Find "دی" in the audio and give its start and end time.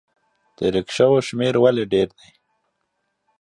2.17-2.29